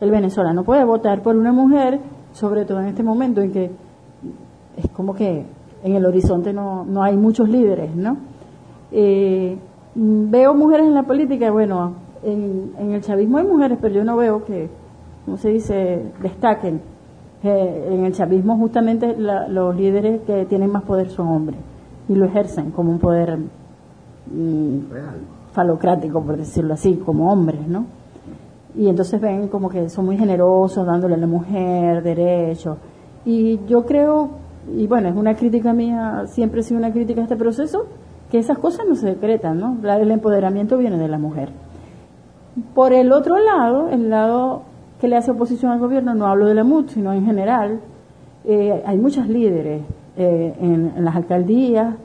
el 0.00 0.10
venezolano 0.10 0.64
puede 0.64 0.84
votar 0.84 1.22
por 1.22 1.36
una 1.36 1.52
mujer, 1.52 2.00
sobre 2.32 2.64
todo 2.64 2.80
en 2.80 2.88
este 2.88 3.02
momento 3.02 3.40
en 3.40 3.52
que 3.52 3.70
es 4.76 4.90
como 4.90 5.14
que 5.14 5.46
en 5.82 5.94
el 5.94 6.04
horizonte 6.04 6.52
no, 6.52 6.84
no 6.84 7.02
hay 7.02 7.16
muchos 7.16 7.48
líderes, 7.48 7.94
¿no? 7.94 8.16
Eh, 8.92 9.56
veo 9.94 10.54
mujeres 10.54 10.86
en 10.86 10.94
la 10.94 11.04
política, 11.04 11.50
bueno, 11.50 11.94
en, 12.22 12.72
en, 12.78 12.92
el 12.92 13.02
chavismo 13.02 13.38
hay 13.38 13.46
mujeres, 13.46 13.78
pero 13.80 13.94
yo 13.94 14.04
no 14.04 14.16
veo 14.16 14.44
que, 14.44 14.68
¿cómo 15.24 15.36
se 15.36 15.50
dice?, 15.50 16.12
destaquen. 16.22 16.80
Eh, 17.42 17.88
en 17.92 18.04
el 18.04 18.12
chavismo 18.12 18.56
justamente 18.56 19.14
la, 19.16 19.46
los 19.46 19.76
líderes 19.76 20.22
que 20.22 20.46
tienen 20.46 20.70
más 20.70 20.82
poder 20.82 21.10
son 21.10 21.28
hombres 21.28 21.60
y 22.08 22.14
lo 22.14 22.24
ejercen 22.24 22.70
como 22.70 22.90
un 22.90 22.98
poder 22.98 23.38
mm, 24.32 24.78
falocrático, 25.52 26.22
por 26.22 26.38
decirlo 26.38 26.74
así, 26.74 26.96
como 26.96 27.30
hombres, 27.30 27.68
¿no? 27.68 27.86
Y 28.76 28.88
entonces 28.88 29.20
ven 29.20 29.48
como 29.48 29.68
que 29.68 29.88
son 29.88 30.04
muy 30.04 30.18
generosos 30.18 30.86
dándole 30.86 31.14
a 31.14 31.18
la 31.18 31.26
mujer 31.26 32.02
derechos. 32.02 32.78
Y 33.24 33.60
yo 33.66 33.84
creo, 33.84 34.30
y 34.76 34.86
bueno, 34.86 35.08
es 35.08 35.16
una 35.16 35.34
crítica 35.34 35.72
mía, 35.72 36.24
siempre 36.26 36.60
ha 36.60 36.62
sido 36.62 36.78
una 36.78 36.92
crítica 36.92 37.20
a 37.20 37.24
este 37.24 37.36
proceso, 37.36 37.86
que 38.30 38.38
esas 38.38 38.58
cosas 38.58 38.86
no 38.88 38.94
se 38.94 39.06
decretan, 39.06 39.58
¿no? 39.58 39.78
El 39.82 40.10
empoderamiento 40.10 40.76
viene 40.76 40.98
de 40.98 41.08
la 41.08 41.18
mujer. 41.18 41.50
Por 42.74 42.92
el 42.92 43.12
otro 43.12 43.38
lado, 43.38 43.88
el 43.88 44.10
lado 44.10 44.62
que 45.00 45.08
le 45.08 45.16
hace 45.16 45.30
oposición 45.30 45.72
al 45.72 45.78
gobierno, 45.78 46.14
no 46.14 46.26
hablo 46.26 46.46
de 46.46 46.54
la 46.54 46.64
MUT, 46.64 46.88
sino 46.88 47.12
en 47.12 47.24
general, 47.24 47.80
eh, 48.44 48.82
hay 48.86 48.98
muchas 48.98 49.28
líderes 49.28 49.82
eh, 50.16 50.54
en, 50.60 51.04
las 51.04 51.16
alcaldías, 51.16 51.96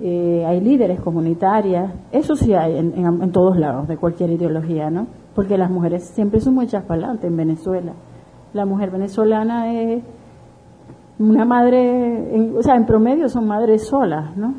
eh, 0.00 0.44
hay 0.46 0.60
líderes 0.60 1.00
comunitarias, 1.00 1.90
eso 2.12 2.36
sí 2.36 2.54
hay 2.54 2.76
en, 2.76 2.92
en, 2.94 3.32
todos 3.32 3.56
lados, 3.56 3.88
de 3.88 3.96
cualquier 3.96 4.30
ideología, 4.30 4.90
¿no? 4.90 5.06
Porque 5.36 5.56
las 5.56 5.70
mujeres 5.70 6.02
siempre 6.02 6.40
son 6.40 6.54
muy 6.54 6.66
para 6.66 7.16
en 7.22 7.36
Venezuela. 7.36 7.92
La 8.54 8.64
mujer 8.64 8.90
venezolana 8.90 9.70
es 9.70 10.02
una 11.18 11.44
madre, 11.44 12.52
o 12.56 12.62
sea, 12.62 12.74
en 12.74 12.86
promedio 12.86 13.28
son 13.28 13.46
madres 13.46 13.86
solas, 13.86 14.36
¿no? 14.36 14.54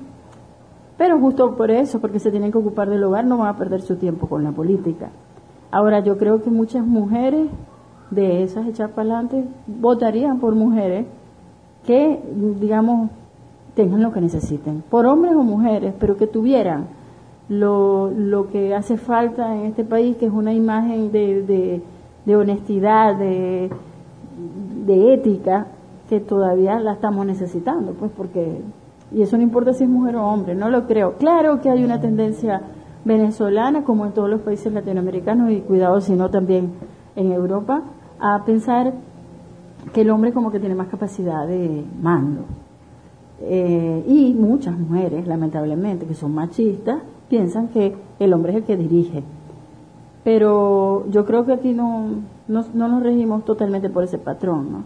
Pero 0.98 1.20
justo 1.20 1.56
por 1.56 1.72
eso, 1.72 2.00
porque 2.00 2.20
se 2.20 2.32
tienen 2.32 2.52
que 2.52 2.60
ocupar 2.60 2.90
del 2.90 3.04
hogar, 3.04 3.26
no 3.26 3.38
van 3.38 3.50
a 3.50 3.58
perder 3.58 3.82
su 3.82 3.96
tiempo 3.98 4.28
con 4.28 4.44
la 4.44 4.52
política. 4.52 5.10
Ahora, 5.72 6.00
yo 6.00 6.18
creo 6.18 6.42
que 6.42 6.50
muchas 6.50 6.86
mujeres 6.86 7.50
de 8.12 8.44
esas 8.44 8.68
hechas 8.68 8.92
para 8.92 9.10
adelante 9.10 9.48
votarían 9.66 10.40
por 10.40 10.56
mujeres 10.56 11.08
que, 11.86 12.22
digamos, 12.60 13.10
tengan 13.73 14.02
lo 14.02 14.12
que 14.12 14.22
necesiten, 14.22 14.84
por 14.90 15.08
hombres 15.08 15.36
o 15.36 15.44
mujeres, 15.44 15.94
pero 16.00 16.18
que 16.18 16.28
tuvieran 16.28 16.86
lo, 17.50 18.12
lo 18.12 18.50
que 18.50 18.76
hace 18.76 18.98
falta 18.98 19.56
en 19.56 19.66
este 19.66 19.84
país, 19.84 20.17
que 20.17 20.26
es 20.26 20.31
una 20.31 20.53
imagen 20.53 21.12
de, 21.12 21.81
de, 22.26 22.36
honestidad, 22.36 23.16
de, 23.16 23.70
de 24.86 25.14
ética, 25.14 25.67
que 26.09 26.20
todavía 26.20 26.80
la 26.80 26.94
estamos 26.94 27.26
necesitando, 27.26 27.94
pues 27.94 28.12
porque, 28.16 28.62
y 29.12 29.22
eso 29.22 29.38
no 29.38 29.44
importa 29.44 29.73
si 29.73 29.84
es 29.84 29.89
mujer 29.89 30.16
o 30.16 30.26
hombre, 30.26 30.56
no 30.56 30.70
lo 30.70 30.88
creo. 30.88 31.14
Claro 31.17 31.62
que 31.62 31.70
hay 31.70 31.84
una 31.84 32.00
tendencia 32.00 32.62
venezolana, 33.06 33.84
como 33.84 34.06
en 34.06 34.11
todos 34.11 34.30
los 34.30 34.42
países 34.42 34.72
latinoamericanos, 34.73 35.52
y 35.52 35.61
cuidado 35.61 36.02
si 36.02 36.14
no 36.14 36.30
también 36.30 36.72
en 37.16 37.32
Europa, 37.32 37.84
a 38.20 38.44
pensar 38.45 38.94
que 39.94 40.02
el 40.02 40.09
hombre 40.09 40.34
como 40.34 40.52
que 40.52 40.59
tiene 40.59 40.76
más 40.76 40.88
capacidad 40.88 41.48
de 41.48 41.86
mando. 42.02 42.45
Eh, 43.42 44.04
y 44.08 44.34
muchas 44.34 44.78
mujeres, 44.78 45.28
lamentablemente, 45.28 46.06
que 46.06 46.14
son 46.14 46.34
machistas, 46.34 47.02
piensan 47.30 47.68
que 47.70 47.96
el 48.20 48.34
hombre 48.34 48.54
es 48.54 48.58
el 48.58 48.64
que 48.64 48.78
dirige. 48.78 49.24
Pero 50.24 51.06
yo 51.10 51.26
creo 51.26 51.46
que 51.46 51.54
aquí 51.54 51.74
no, 51.74 52.10
no, 52.48 52.64
nos 52.74 53.04
regimos 53.04 53.46
totalmente 53.46 53.90
por 53.90 54.04
ese 54.04 54.18
patrón. 54.18 54.72
¿no? 54.72 54.84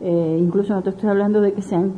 Eh, 0.00 0.38
incluso 0.40 0.74
no 0.74 0.82
te 0.82 0.90
estoy 0.90 1.10
hablando 1.10 1.40
de 1.40 1.52
que 1.52 1.62
sean 1.62 1.92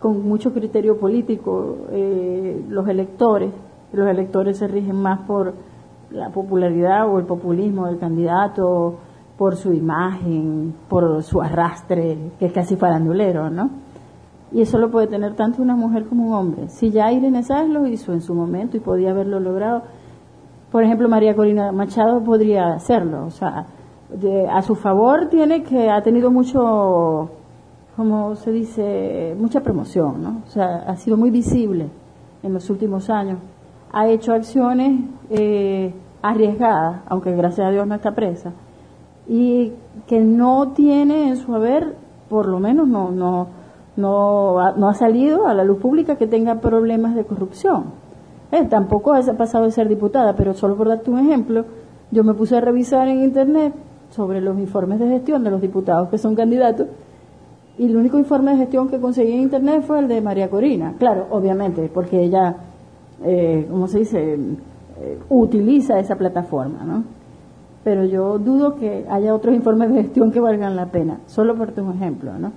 con 0.00 0.26
mucho 0.26 0.52
criterio 0.52 0.98
político 0.98 1.76
eh, 1.90 2.64
los 2.68 2.88
electores. 2.88 3.52
Los 3.92 4.08
electores 4.08 4.58
se 4.58 4.66
rigen 4.66 4.96
más 4.96 5.20
por 5.20 5.54
la 6.10 6.30
popularidad 6.30 7.08
o 7.08 7.18
el 7.18 7.26
populismo 7.26 7.86
del 7.86 7.98
candidato 7.98 8.96
por 9.38 9.56
su 9.56 9.72
imagen, 9.72 10.74
por 10.88 11.22
su 11.22 11.40
arrastre, 11.40 12.32
que 12.38 12.46
es 12.46 12.52
casi 12.52 12.76
farandulero, 12.76 13.50
¿no? 13.50 13.70
Y 14.52 14.60
eso 14.60 14.78
lo 14.78 14.90
puede 14.90 15.06
tener 15.06 15.34
tanto 15.34 15.62
una 15.62 15.74
mujer 15.74 16.06
como 16.06 16.26
un 16.28 16.34
hombre. 16.34 16.68
Si 16.68 16.90
ya 16.90 17.10
Irene 17.10 17.42
Sáez 17.42 17.68
lo 17.68 17.86
hizo 17.86 18.12
en 18.12 18.20
su 18.20 18.34
momento 18.34 18.76
y 18.76 18.80
podía 18.80 19.10
haberlo 19.10 19.40
logrado, 19.40 19.82
por 20.70 20.84
ejemplo, 20.84 21.08
María 21.08 21.34
Corina 21.34 21.72
Machado 21.72 22.22
podría 22.22 22.74
hacerlo. 22.74 23.24
O 23.26 23.30
sea, 23.30 23.66
a 24.50 24.62
su 24.62 24.74
favor 24.74 25.28
tiene 25.28 25.62
que 25.62 25.88
ha 25.88 26.02
tenido 26.02 26.30
mucho, 26.30 27.30
como 27.96 28.36
se 28.36 28.50
dice, 28.52 29.34
mucha 29.38 29.60
promoción, 29.60 30.22
¿no? 30.22 30.42
O 30.46 30.50
sea, 30.50 30.84
ha 30.86 30.96
sido 30.96 31.16
muy 31.16 31.30
visible 31.30 31.88
en 32.42 32.52
los 32.52 32.68
últimos 32.68 33.08
años. 33.08 33.38
Ha 33.92 34.08
hecho 34.08 34.32
acciones 34.32 35.00
eh, 35.30 35.94
arriesgadas, 36.22 37.02
aunque 37.06 37.32
gracias 37.32 37.66
a 37.66 37.70
Dios 37.70 37.86
no 37.86 37.94
está 37.94 38.12
presa 38.12 38.52
y 39.28 39.72
que 40.06 40.20
no 40.20 40.72
tiene 40.74 41.28
en 41.28 41.36
su 41.36 41.54
haber, 41.54 41.96
por 42.28 42.48
lo 42.48 42.58
menos 42.58 42.88
no, 42.88 43.10
no, 43.10 43.46
no, 43.96 44.58
ha, 44.60 44.72
no 44.72 44.88
ha 44.88 44.94
salido 44.94 45.46
a 45.46 45.54
la 45.54 45.64
luz 45.64 45.78
pública 45.78 46.16
que 46.16 46.26
tenga 46.26 46.60
problemas 46.60 47.14
de 47.14 47.24
corrupción. 47.24 47.84
Eh, 48.50 48.64
tampoco 48.64 49.12
ha 49.14 49.22
pasado 49.36 49.64
de 49.64 49.70
ser 49.70 49.88
diputada, 49.88 50.34
pero 50.36 50.54
solo 50.54 50.76
por 50.76 50.88
darte 50.88 51.10
un 51.10 51.18
ejemplo, 51.18 51.64
yo 52.10 52.24
me 52.24 52.34
puse 52.34 52.56
a 52.56 52.60
revisar 52.60 53.08
en 53.08 53.22
internet 53.22 53.74
sobre 54.10 54.40
los 54.40 54.58
informes 54.58 55.00
de 55.00 55.08
gestión 55.08 55.42
de 55.42 55.50
los 55.50 55.60
diputados 55.60 56.10
que 56.10 56.18
son 56.18 56.34
candidatos 56.34 56.86
y 57.78 57.86
el 57.86 57.96
único 57.96 58.18
informe 58.18 58.52
de 58.52 58.58
gestión 58.58 58.88
que 58.88 59.00
conseguí 59.00 59.32
en 59.32 59.40
internet 59.40 59.82
fue 59.86 60.00
el 60.00 60.08
de 60.08 60.20
María 60.20 60.50
Corina. 60.50 60.94
Claro, 60.98 61.28
obviamente, 61.30 61.90
porque 61.92 62.22
ella, 62.22 62.56
eh, 63.24 63.66
¿cómo 63.70 63.86
se 63.86 64.00
dice?, 64.00 64.34
eh, 64.34 65.18
utiliza 65.30 65.98
esa 65.98 66.16
plataforma, 66.16 66.84
¿no? 66.84 67.04
pero 67.84 68.04
yo 68.04 68.38
dudo 68.38 68.76
que 68.76 69.04
haya 69.08 69.34
otros 69.34 69.54
informes 69.54 69.90
de 69.90 70.02
gestión 70.02 70.30
que 70.30 70.40
valgan 70.40 70.76
la 70.76 70.86
pena, 70.86 71.20
solo 71.26 71.56
por 71.56 71.72
un 71.80 71.92
ejemplo, 71.92 72.38
¿no? 72.38 72.52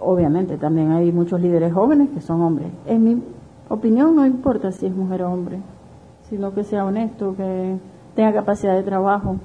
Obviamente 0.00 0.56
también 0.58 0.92
hay 0.92 1.12
muchos 1.12 1.40
líderes 1.40 1.72
jóvenes 1.72 2.10
que 2.10 2.20
son 2.20 2.42
hombres. 2.42 2.68
En 2.86 3.04
mi 3.04 3.22
opinión 3.68 4.14
no 4.16 4.26
importa 4.26 4.72
si 4.72 4.86
es 4.86 4.94
mujer 4.94 5.22
o 5.22 5.32
hombre, 5.32 5.58
sino 6.28 6.52
que 6.54 6.64
sea 6.64 6.84
honesto, 6.84 7.34
que 7.36 7.76
tenga 8.14 8.32
capacidad 8.32 8.74
de 8.74 8.82
trabajo, 8.82 9.36